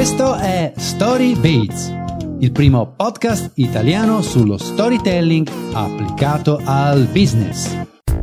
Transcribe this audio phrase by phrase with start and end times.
[0.00, 1.94] Questo è Story Beats,
[2.38, 7.70] il primo podcast italiano sullo storytelling applicato al business.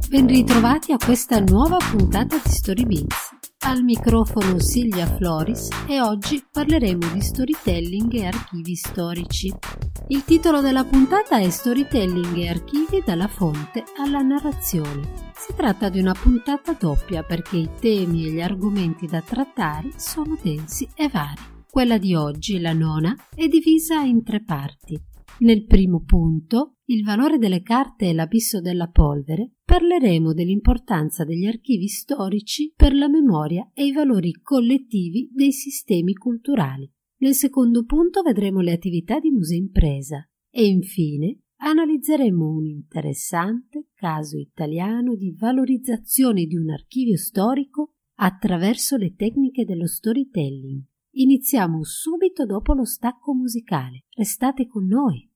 [0.09, 3.29] Ben ritrovati a questa nuova puntata di Story Beats.
[3.59, 9.53] Al microfono Silvia Floris e oggi parleremo di storytelling e archivi storici.
[10.07, 15.31] Il titolo della puntata è Storytelling e archivi dalla fonte alla narrazione.
[15.35, 20.35] Si tratta di una puntata doppia perché i temi e gli argomenti da trattare sono
[20.41, 21.55] densi e vari.
[21.69, 24.99] Quella di oggi, la nona, è divisa in tre parti.
[25.39, 31.87] Nel primo punto, il valore delle carte e l'abisso della polvere, parleremo dell'importanza degli archivi
[31.87, 36.89] storici per la memoria e i valori collettivi dei sistemi culturali.
[37.19, 44.37] Nel secondo punto vedremo le attività di museo impresa e infine analizzeremo un interessante caso
[44.37, 50.81] italiano di valorizzazione di un archivio storico attraverso le tecniche dello storytelling.
[51.19, 54.05] Iniziamo subito dopo lo stacco musicale.
[54.15, 55.27] Restate con noi.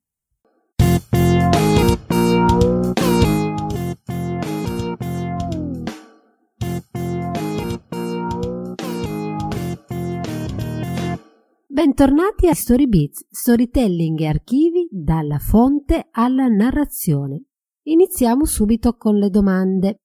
[11.66, 17.46] Bentornati a Storybeats, storytelling e archivi dalla fonte alla narrazione.
[17.88, 20.02] Iniziamo subito con le domande.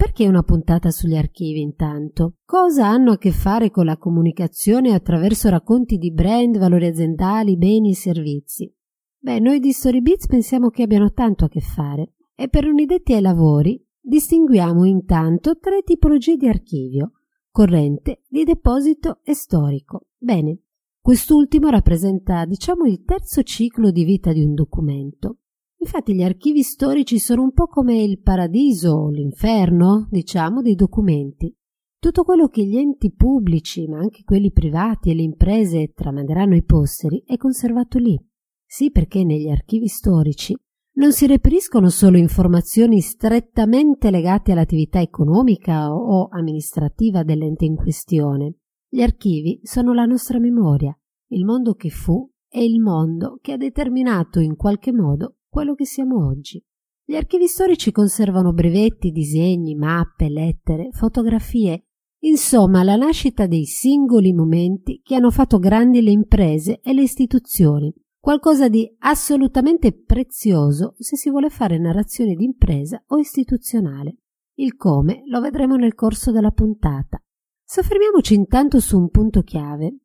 [0.00, 2.36] Perché una puntata sugli archivi intanto?
[2.46, 7.90] Cosa hanno a che fare con la comunicazione attraverso racconti di brand, valori aziendali, beni
[7.90, 8.74] e servizi?
[9.18, 13.20] Beh, noi di Storybeats pensiamo che abbiano tanto a che fare e per unidetti ai
[13.20, 17.12] lavori distinguiamo intanto tre tipologie di archivio,
[17.50, 20.06] corrente, di deposito e storico.
[20.16, 20.60] Bene,
[21.02, 25.38] Quest'ultimo rappresenta, diciamo, il terzo ciclo di vita di un documento.
[25.82, 31.54] Infatti gli archivi storici sono un po' come il paradiso l'inferno, diciamo, dei documenti.
[31.98, 36.64] Tutto quello che gli enti pubblici, ma anche quelli privati e le imprese tramanderanno ai
[36.64, 38.18] posteri è conservato lì.
[38.66, 40.54] Sì, perché negli archivi storici
[40.92, 49.00] non si reperiscono solo informazioni strettamente legate all'attività economica o amministrativa dell'ente in questione, gli
[49.00, 50.94] archivi sono la nostra memoria,
[51.28, 55.84] il mondo che fu e il mondo che ha determinato in qualche modo quello che
[55.84, 56.64] siamo oggi.
[57.04, 61.88] Gli archivi storici conservano brevetti, disegni, mappe, lettere, fotografie,
[62.20, 67.92] insomma la nascita dei singoli momenti che hanno fatto grandi le imprese e le istituzioni,
[68.20, 74.18] qualcosa di assolutamente prezioso se si vuole fare narrazione di impresa o istituzionale.
[74.54, 77.20] Il come lo vedremo nel corso della puntata.
[77.64, 79.96] Soffermiamoci intanto su un punto chiave.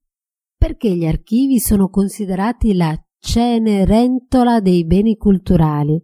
[0.58, 6.00] Perché gli archivi sono considerati la cenerentola dei beni culturali?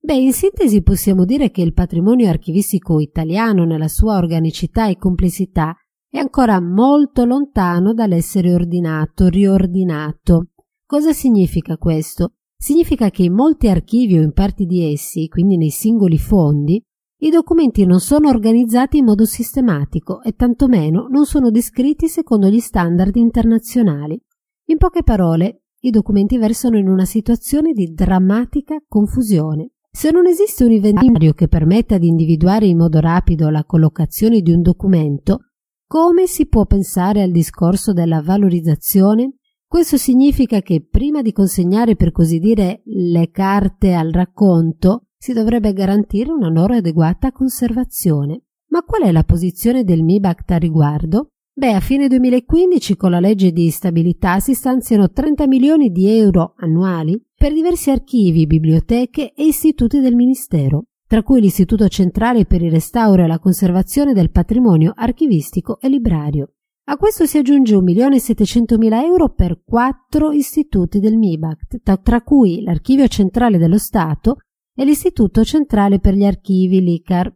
[0.00, 5.76] Beh, in sintesi possiamo dire che il patrimonio archivistico italiano nella sua organicità e complessità
[6.08, 10.48] è ancora molto lontano dall'essere ordinato, riordinato.
[10.86, 12.32] Cosa significa questo?
[12.56, 16.82] Significa che in molti archivi o in parti di essi, quindi nei singoli fondi,
[17.18, 22.60] i documenti non sono organizzati in modo sistematico e tantomeno non sono descritti secondo gli
[22.60, 24.18] standard internazionali.
[24.66, 29.70] In poche parole, i documenti versano in una situazione di drammatica confusione.
[29.90, 34.52] Se non esiste un inventario che permetta di individuare in modo rapido la collocazione di
[34.52, 35.50] un documento,
[35.86, 39.34] come si può pensare al discorso della valorizzazione?
[39.66, 45.72] Questo significa che prima di consegnare per così dire le carte al racconto, si dovrebbe
[45.72, 48.42] garantire una loro adeguata conservazione.
[48.68, 51.31] Ma qual è la posizione del MIBACT a riguardo?
[51.54, 56.54] Beh, a fine 2015 con la legge di stabilità si stanziano 30 milioni di euro
[56.56, 62.70] annuali per diversi archivi, biblioteche e istituti del Ministero, tra cui l'Istituto Centrale per il
[62.70, 66.54] Restauro e la Conservazione del Patrimonio Archivistico e Librario.
[66.84, 73.58] A questo si aggiunge 1.700.000 euro per quattro istituti del MIBACT, tra cui l'Archivio Centrale
[73.58, 74.36] dello Stato
[74.74, 77.30] e l'Istituto Centrale per gli Archivi, l'ICAR.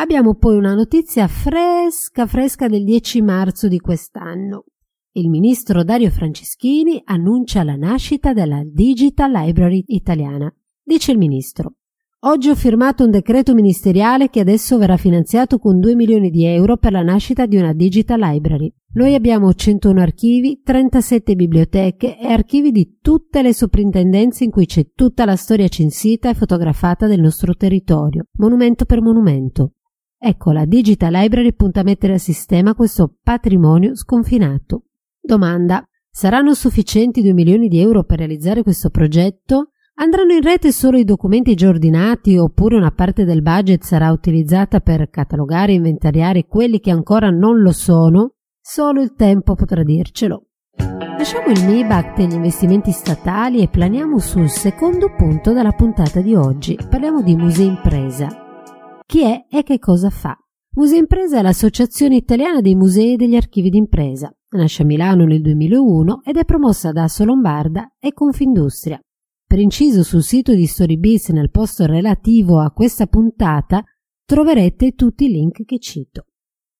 [0.00, 4.64] Abbiamo poi una notizia fresca fresca del 10 marzo di quest'anno.
[5.12, 10.50] Il ministro Dario Franceschini annuncia la nascita della Digital Library italiana.
[10.82, 11.74] Dice il ministro
[12.20, 16.78] Oggi ho firmato un decreto ministeriale che adesso verrà finanziato con 2 milioni di euro
[16.78, 18.72] per la nascita di una Digital Library.
[18.94, 24.92] Noi abbiamo 101 archivi, 37 biblioteche e archivi di tutte le soprintendenze in cui c'è
[24.94, 29.74] tutta la storia censita e fotografata del nostro territorio, monumento per monumento.
[30.22, 34.84] Ecco, la Digital Library punta a mettere a sistema questo patrimonio sconfinato.
[35.18, 35.82] Domanda.
[36.12, 39.70] Saranno sufficienti 2 milioni di euro per realizzare questo progetto?
[39.94, 44.80] Andranno in rete solo i documenti già ordinati oppure una parte del budget sarà utilizzata
[44.80, 48.34] per catalogare e inventariare quelli che ancora non lo sono?
[48.60, 50.48] Solo il tempo potrà dircelo.
[50.76, 56.34] Lasciamo il MIBACT e gli investimenti statali e planiamo sul secondo punto della puntata di
[56.34, 56.76] oggi.
[56.88, 58.49] Parliamo di Museo Impresa.
[59.10, 60.38] Chi è e che cosa fa?
[60.76, 64.32] Museo Impresa è l'associazione italiana dei musei e degli archivi d'impresa.
[64.50, 69.00] Nasce a Milano nel 2001 ed è promossa da Lombarda e Confindustria.
[69.44, 73.82] Per inciso sul sito di Storybiz nel posto relativo a questa puntata
[74.24, 76.26] troverete tutti i link che cito.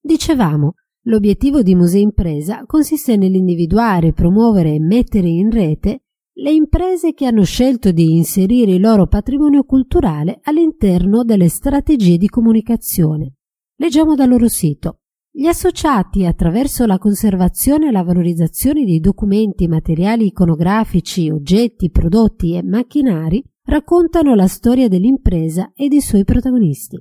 [0.01, 0.75] Dicevamo,
[1.07, 6.03] L'obiettivo di Museo Impresa consiste nell'individuare, promuovere e mettere in rete
[6.41, 12.29] le imprese che hanno scelto di inserire il loro patrimonio culturale all'interno delle strategie di
[12.29, 13.35] comunicazione.
[13.77, 15.01] Leggiamo dal loro sito.
[15.31, 22.63] Gli associati, attraverso la conservazione e la valorizzazione di documenti, materiali iconografici, oggetti, prodotti e
[22.63, 26.97] macchinari, raccontano la storia dell'impresa e dei suoi protagonisti.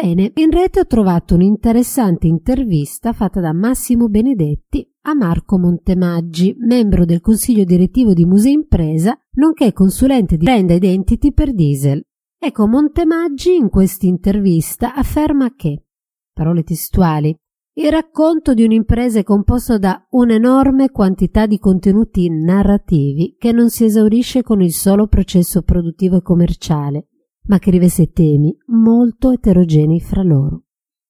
[0.00, 7.04] Bene, in rete ho trovato un'interessante intervista fatta da Massimo Benedetti a Marco Montemaggi, membro
[7.04, 12.00] del consiglio direttivo di Museo Impresa, nonché consulente di brand identity per Diesel.
[12.38, 15.86] Ecco, Montemaggi in questa intervista afferma che,
[16.32, 17.36] parole testuali,
[17.78, 23.84] il racconto di un'impresa è composto da un'enorme quantità di contenuti narrativi che non si
[23.84, 27.08] esaurisce con il solo processo produttivo e commerciale,
[27.48, 30.64] ma che riveste temi molto eterogenei fra loro.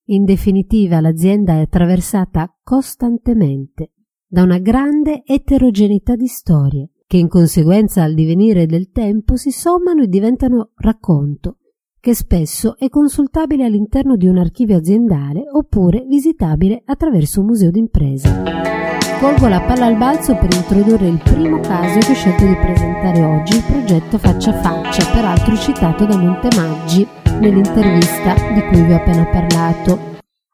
[0.06, 3.93] In definitiva, l'azienda è attraversata costantemente
[4.26, 10.02] da una grande eterogeneità di storie, che in conseguenza al divenire del tempo si sommano
[10.02, 11.58] e diventano racconto,
[12.00, 18.88] che spesso è consultabile all'interno di un archivio aziendale oppure visitabile attraverso un museo d'impresa.
[19.20, 23.25] Colgo la palla al balzo per introdurre il primo caso che ho scelto di presentare
[23.25, 27.05] oggi, il progetto Faccia a Faccia, peraltro citato da Montemaggi
[27.41, 29.99] nell'intervista di cui vi ho appena parlato.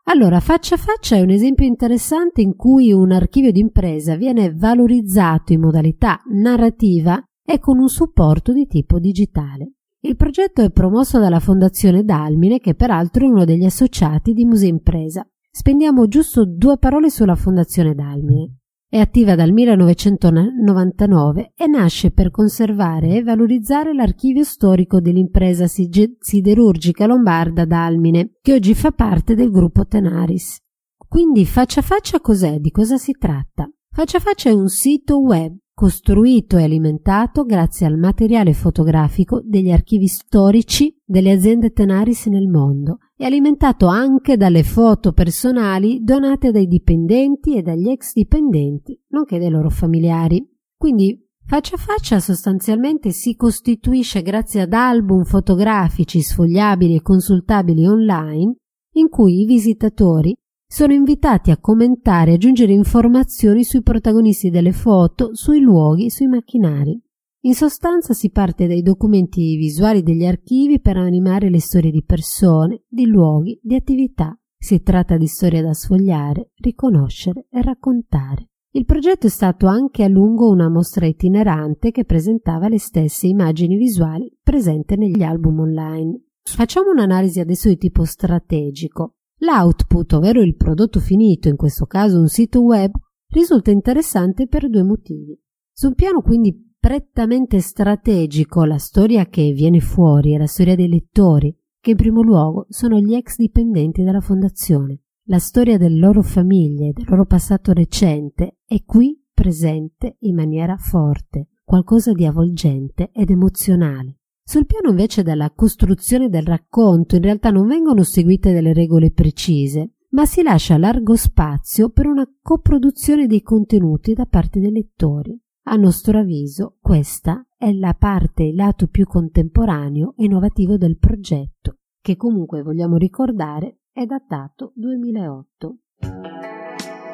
[0.05, 5.53] Allora, Faccia a Faccia è un esempio interessante in cui un archivio d'impresa viene valorizzato
[5.53, 9.73] in modalità narrativa e con un supporto di tipo digitale.
[10.01, 14.71] Il progetto è promosso dalla Fondazione Dalmine, che peraltro è uno degli associati di Museo
[14.71, 15.27] Impresa.
[15.57, 18.57] Spendiamo giusto due parole sulla Fondazione Dalmine.
[18.89, 27.65] È attiva dal 1999 e nasce per conservare e valorizzare l'archivio storico dell'impresa siderurgica lombarda
[27.65, 30.59] Dalmine, che oggi fa parte del gruppo Tenaris.
[31.07, 32.59] Quindi Faccia Faccia cos'è?
[32.59, 33.71] Di cosa si tratta?
[33.91, 40.07] Faccia Faccia è un sito web costruito e alimentato grazie al materiale fotografico degli archivi
[40.07, 47.57] storici delle aziende Tenaris nel mondo e alimentato anche dalle foto personali donate dai dipendenti
[47.57, 50.49] e dagli ex dipendenti, nonché dai loro familiari.
[50.77, 58.55] Quindi Faccia a faccia sostanzialmente si costituisce grazie ad album fotografici sfogliabili e consultabili online
[58.93, 60.35] in cui i visitatori
[60.75, 67.01] sono invitati a commentare e aggiungere informazioni sui protagonisti delle foto, sui luoghi, sui macchinari.
[67.43, 72.83] In sostanza si parte dai documenti visuali degli archivi per animare le storie di persone,
[72.89, 74.37] di luoghi, di attività.
[74.59, 78.49] Si tratta di storie da sfogliare, riconoscere e raccontare.
[78.73, 83.77] Il progetto è stato anche a lungo una mostra itinerante che presentava le stesse immagini
[83.77, 86.21] visuali presenti negli album online.
[86.43, 89.19] Facciamo un'analisi adesso di tipo strategico.
[89.45, 92.91] L'output, ovvero il prodotto finito, in questo caso un sito web,
[93.29, 95.39] risulta interessante per due motivi.
[95.71, 100.89] Su un piano quindi prettamente strategico, la storia che viene fuori è la storia dei
[100.89, 105.01] lettori, che in primo luogo sono gli ex dipendenti della fondazione.
[105.27, 111.49] La storia delle loro famiglie, del loro passato recente, è qui presente in maniera forte,
[111.65, 114.21] qualcosa di avvolgente ed emozionale.
[114.47, 119.95] Sul piano invece della costruzione del racconto in realtà non vengono seguite delle regole precise,
[120.11, 125.37] ma si lascia largo spazio per una coproduzione dei contenuti da parte dei lettori.
[125.65, 131.79] A nostro avviso questa è la parte, il lato più contemporaneo e innovativo del progetto,
[132.03, 135.79] che comunque vogliamo ricordare è datato 2008.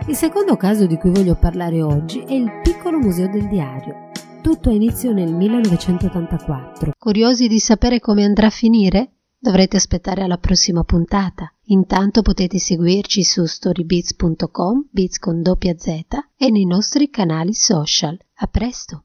[0.09, 4.10] Il secondo caso di cui voglio parlare oggi è il piccolo museo del diario,
[4.41, 6.93] tutto ha inizio nel 1984.
[6.99, 9.13] Curiosi di sapere come andrà a finire?
[9.39, 11.53] Dovrete aspettare alla prossima puntata.
[11.67, 15.89] Intanto potete seguirci su storybeats.com, beats con doppia Z,
[16.37, 18.19] e nei nostri canali social.
[18.35, 19.05] A presto!